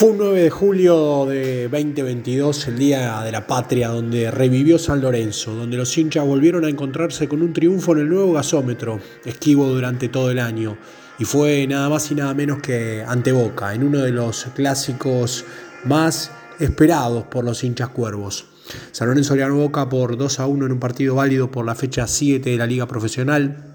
[0.00, 5.02] Fue un 9 de julio de 2022, el Día de la Patria, donde revivió San
[5.02, 9.66] Lorenzo, donde los hinchas volvieron a encontrarse con un triunfo en el nuevo gasómetro, esquivo
[9.66, 10.78] durante todo el año,
[11.18, 15.44] y fue nada más y nada menos que ante Boca, en uno de los clásicos
[15.84, 18.46] más esperados por los hinchas cuervos.
[18.92, 21.74] San Lorenzo le ganó Boca por 2 a 1 en un partido válido por la
[21.74, 23.69] fecha 7 de la Liga Profesional,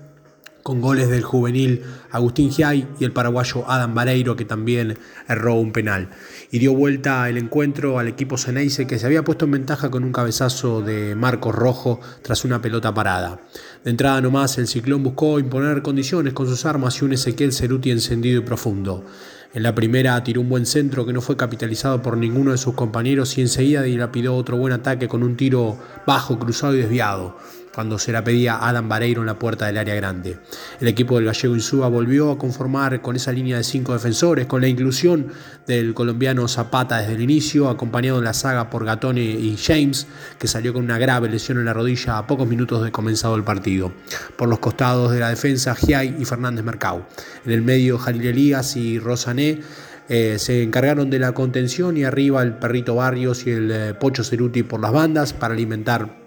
[0.65, 4.97] con goles del juvenil Agustín Giai y el paraguayo Adam Vareiro, que también
[5.27, 6.09] erró un penal.
[6.49, 10.03] Y dio vuelta el encuentro al equipo Ceneice, que se había puesto en ventaja con
[10.03, 13.41] un cabezazo de Marcos Rojo tras una pelota parada.
[13.83, 17.91] De entrada nomás, el ciclón buscó imponer condiciones con sus armas y un Ezequiel Ceruti
[17.91, 19.05] encendido y profundo.
[19.53, 22.73] En la primera tiró un buen centro que no fue capitalizado por ninguno de sus
[22.73, 25.77] compañeros y enseguida dilapidó otro buen ataque con un tiro
[26.07, 27.35] bajo, cruzado y desviado
[27.75, 30.39] cuando se la pedía Adam Vareiro en la puerta del área grande.
[30.79, 34.61] El equipo del gallego Insúa volvió a conformar con esa línea de cinco defensores, con
[34.61, 35.27] la inclusión
[35.67, 40.07] del colombiano Zapata desde el inicio, acompañado en la saga por Gatone y James,
[40.39, 43.43] que salió con una grave lesión en la rodilla a pocos minutos de comenzado el
[43.43, 43.91] partido.
[44.37, 47.05] Por los costados de la defensa, Giai y Fernández Mercado.
[47.45, 49.59] En el medio, Jalil Elías y Rosané.
[50.07, 54.23] Eh, se encargaron de la contención y arriba el perrito Barrios y el eh, Pocho
[54.23, 56.24] Ceruti por las bandas para alimentar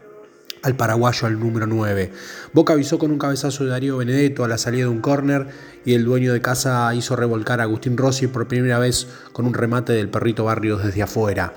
[0.62, 2.12] al paraguayo al número 9.
[2.52, 5.46] Boca avisó con un cabezazo de Darío Benedetto a la salida de un córner
[5.84, 9.54] y el dueño de casa hizo revolcar a Agustín Rossi por primera vez con un
[9.54, 11.54] remate del perrito Barrios desde afuera.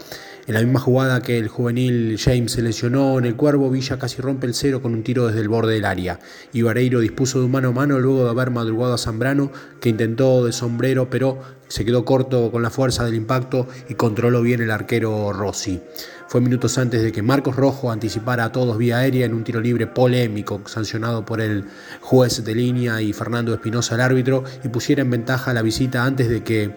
[0.47, 4.21] En la misma jugada que el juvenil James se lesionó en el cuervo, Villa casi
[4.21, 6.19] rompe el cero con un tiro desde el borde del área.
[6.51, 9.89] Y Vareiro dispuso de un mano a mano luego de haber madrugado a Zambrano, que
[9.89, 11.39] intentó de sombrero, pero
[11.71, 15.81] se quedó corto con la fuerza del impacto y controló bien el arquero Rossi.
[16.27, 19.61] Fue minutos antes de que Marcos Rojo anticipara a todos vía aérea en un tiro
[19.61, 21.65] libre polémico sancionado por el
[22.01, 26.27] juez de línea y Fernando Espinosa el árbitro y pusiera en ventaja la visita antes
[26.29, 26.75] de que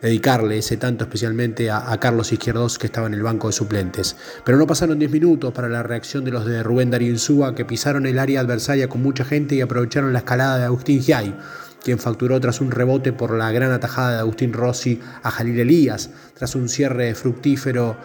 [0.00, 4.16] dedicarle ese tanto especialmente a, Carlos Izquierdos que estaba en el banco de suplentes.
[4.44, 7.64] Pero no pasaron 10 minutos para la reacción de los de Rubén Darío Insúa que
[7.64, 11.32] pisaron el área adversaria con mucha gente y aprovecharon la escalada de Agustín Giai
[11.82, 16.10] quien facturó tras un rebote por la gran atajada de Agustín Rossi a Jalil Elías,
[16.34, 17.96] tras un cierre fructífero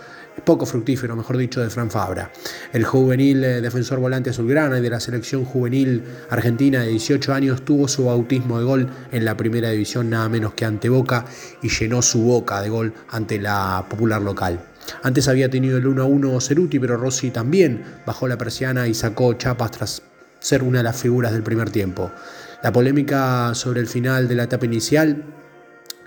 [0.44, 2.32] poco fructífero, mejor dicho, de Fran Fabra.
[2.74, 7.66] El juvenil eh, defensor volante azulgrana y de la selección juvenil argentina de 18 años
[7.66, 11.26] tuvo su bautismo de gol en la primera división nada menos que ante Boca
[11.62, 14.60] y llenó su boca de gol ante la popular local.
[15.04, 18.94] Antes había tenido el 1 a 1 Ceruti, pero Rossi también bajó la persiana y
[18.94, 20.02] sacó chapas tras
[20.40, 22.12] ser una de las figuras del primer tiempo.
[22.68, 25.24] La polémica sobre el final de la etapa inicial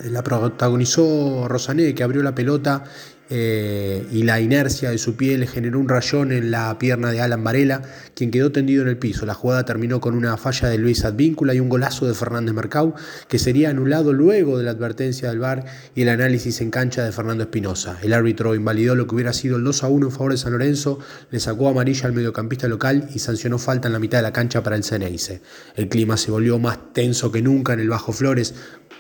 [0.05, 2.85] la protagonizó Rosané, que abrió la pelota
[3.33, 7.45] eh, y la inercia de su piel generó un rayón en la pierna de Alan
[7.45, 7.83] Varela,
[8.15, 9.25] quien quedó tendido en el piso.
[9.25, 12.95] La jugada terminó con una falla de Luis Advíncula y un golazo de Fernández Mercau,
[13.29, 15.65] que sería anulado luego de la advertencia del VAR
[15.95, 17.99] y el análisis en cancha de Fernando Espinosa.
[18.03, 20.53] El árbitro invalidó lo que hubiera sido el 2 a 1 en favor de San
[20.53, 20.99] Lorenzo,
[21.31, 24.63] le sacó amarilla al mediocampista local y sancionó falta en la mitad de la cancha
[24.65, 25.41] para el Ceneice.
[25.77, 28.55] El clima se volvió más tenso que nunca en el Bajo Flores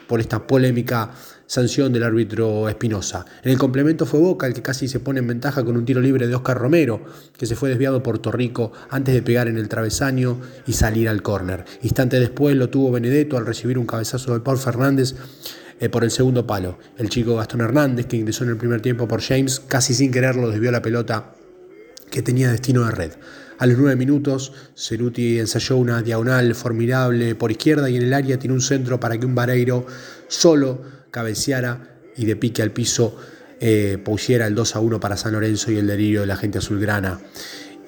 [0.07, 1.11] por esta polémica
[1.51, 3.27] sanción del árbitro Espinosa.
[3.43, 6.01] En el complemento fue Boca el que casi se pone en ventaja con un tiro
[6.01, 7.03] libre de Oscar Romero,
[7.37, 11.23] que se fue desviado por Torrico antes de pegar en el travesaño y salir al
[11.23, 11.65] córner.
[11.83, 15.17] Instante después lo tuvo Benedetto al recibir un cabezazo de Paul Fernández
[15.81, 16.79] eh, por el segundo palo.
[16.97, 20.51] El chico Gastón Hernández, que ingresó en el primer tiempo por James, casi sin quererlo
[20.51, 21.33] desvió la pelota
[22.13, 23.13] que tenía destino de red.
[23.59, 28.39] A los nueve minutos, Ceruti ensayó una diagonal formidable por izquierda y en el área
[28.39, 29.85] tiene un centro para que un Vareiro
[30.29, 33.17] solo cabeceara y de pique al piso
[33.61, 36.59] eh, pusiera el 2 a 1 para San Lorenzo y el delirio de la gente
[36.59, 37.21] azulgrana.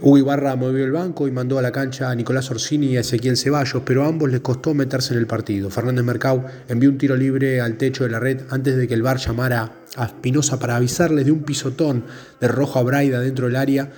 [0.05, 3.01] Hugo Ibarra movió el banco y mandó a la cancha a Nicolás Orsini y a
[3.01, 5.71] Ezequiel Ceballos, pero a ambos les costó meterse en el partido.
[5.71, 9.03] Fernández Mercado envió un tiro libre al techo de la red antes de que el
[9.03, 12.05] bar llamara a Espinosa para avisarles de un pisotón
[12.41, 13.93] de rojo a Braida dentro del área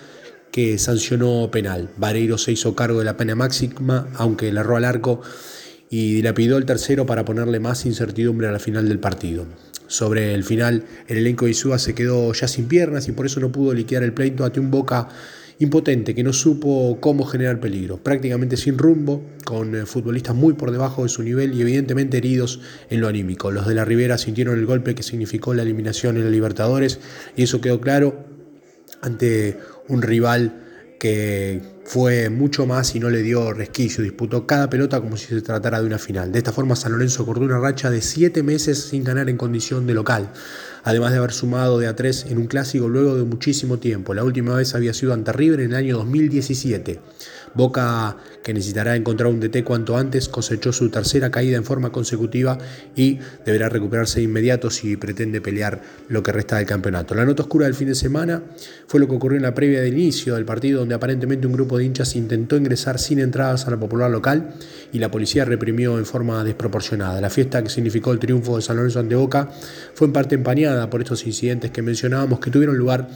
[0.53, 1.89] que sancionó penal.
[1.97, 5.23] Vareiro se hizo cargo de la pena máxima, aunque le erró al arco
[5.95, 9.47] y dilapidó el tercero para ponerle más incertidumbre a la final del partido.
[9.87, 13.39] Sobre el final, el elenco de Isúa se quedó ya sin piernas y por eso
[13.39, 15.09] no pudo liquidar el pleito ante un Boca
[15.61, 20.73] impotente que no supo cómo generar peligro, prácticamente sin rumbo, con eh, futbolistas muy por
[20.73, 22.61] debajo de su nivel y evidentemente heridos
[22.91, 23.53] en lo anímico.
[23.53, 26.99] Los de la Ribera sintieron el golpe que significó la eliminación en la Libertadores
[27.37, 28.27] y eso quedó claro
[29.01, 30.61] ante un rival
[30.99, 35.43] que fue mucho más y no le dio resquicio, disputó cada pelota como si se
[35.43, 36.33] tratara de una final.
[36.33, 39.87] De esta forma San Lorenzo cortó una racha de siete meses sin ganar en condición
[39.87, 40.31] de local,
[40.83, 44.15] además de haber sumado de a tres en un clásico luego de muchísimo tiempo.
[44.15, 47.01] La última vez había sido ante River en el año 2017.
[47.55, 52.59] Boca, que necesitará encontrar un DT cuanto antes, cosechó su tercera caída en forma consecutiva
[52.97, 57.15] y deberá recuperarse de inmediato si pretende pelear lo que resta del campeonato.
[57.15, 58.43] La nota oscura del fin de semana
[58.87, 61.79] fue lo que ocurrió en la previa del inicio del partido, donde aparentemente un grupo
[61.79, 64.55] de hinchas intentó ingresar sin entradas a la popular local
[64.93, 67.21] y la policía reprimió en forma desproporcionada.
[67.21, 69.51] La fiesta que significó el triunfo de San Lorenzo ante Boca
[69.95, 73.09] fue en parte empañada por estos incidentes que mencionábamos que tuvieron lugar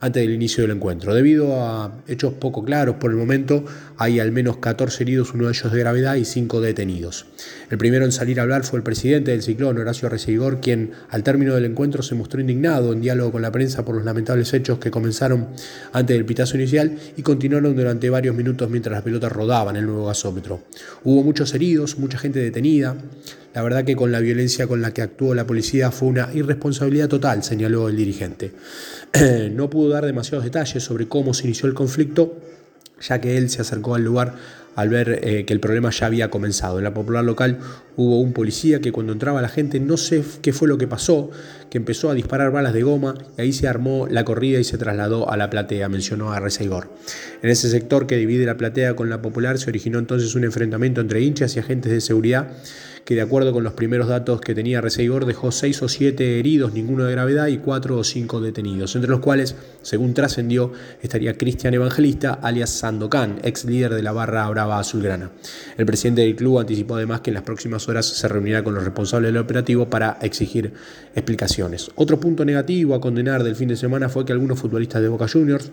[0.00, 1.14] antes del inicio del encuentro.
[1.14, 3.64] Debido a hechos poco claros por el momento,
[3.98, 7.26] hay al menos 14 heridos, uno de ellos de gravedad y 5 detenidos.
[7.70, 11.22] El primero en salir a hablar fue el presidente del ciclón, Horacio Recibigor, quien al
[11.22, 14.78] término del encuentro se mostró indignado en diálogo con la prensa por los lamentables hechos
[14.78, 15.48] que comenzaron
[15.92, 20.06] antes del pitazo inicial y continuaron durante varios minutos mientras las pelotas rodaban el nuevo
[20.06, 20.62] gasómetro.
[21.04, 22.96] Hubo muchos heridos, mucha gente detenida.
[23.54, 27.08] La verdad que con la violencia con la que actuó la policía fue una irresponsabilidad
[27.08, 28.52] total, señaló el dirigente.
[29.52, 32.38] no pudo dar demasiados detalles sobre cómo se inició el conflicto,
[33.00, 34.34] ya que él se acercó al lugar
[34.74, 36.78] al ver eh, que el problema ya había comenzado.
[36.78, 37.58] En la popular local
[37.96, 41.30] hubo un policía que cuando entraba la gente no sé qué fue lo que pasó,
[41.70, 44.78] que empezó a disparar balas de goma y ahí se armó la corrida y se
[44.78, 46.90] trasladó a la platea, mencionó a Reseigor.
[47.42, 51.00] En ese sector que divide la platea con la popular se originó entonces un enfrentamiento
[51.00, 52.52] entre hinchas y agentes de seguridad
[53.06, 56.72] que de acuerdo con los primeros datos que tenía Reseigor dejó seis o siete heridos,
[56.72, 61.72] ninguno de gravedad, y cuatro o cinco detenidos, entre los cuales, según trascendió, estaría Cristian
[61.72, 65.30] Evangelista, alias Sandokan, ex líder de la barra Brava Azulgrana.
[65.78, 68.84] El presidente del club anticipó además que en las próximas horas se reunirá con los
[68.84, 70.72] responsables del operativo para exigir
[71.14, 71.90] explicaciones.
[71.94, 75.28] Otro punto negativo a condenar del fin de semana fue que algunos futbolistas de Boca
[75.28, 75.70] Juniors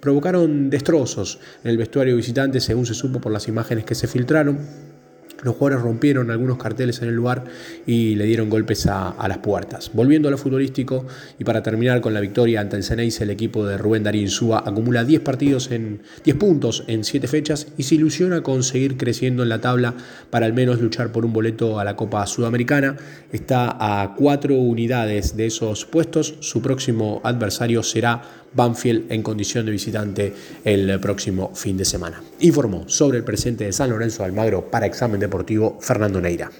[0.00, 4.93] provocaron destrozos en el vestuario visitante, según se supo por las imágenes que se filtraron.
[5.42, 7.44] Los jugadores rompieron algunos carteles en el lugar
[7.86, 9.90] y le dieron golpes a, las puertas.
[9.92, 11.06] Volviendo a lo futbolístico
[11.38, 14.62] y para terminar con la victoria ante el Ceneice, el equipo de Rubén Darín Súa
[14.66, 19.42] acumula 10 partidos en 10 puntos en 7 fechas y se ilusiona con seguir creciendo
[19.42, 19.94] en la tabla
[20.30, 22.96] para al menos luchar por un boleto a la Copa Sudamericana.
[23.32, 26.36] Está a 4 unidades de esos puestos.
[26.40, 28.22] Su próximo adversario será
[28.54, 30.34] Banfield en condición de visitante
[30.64, 32.22] el próximo fin de semana.
[32.40, 36.50] Informó sobre el presente de San Lorenzo Almagro para Examen Deportivo Fernando Neira.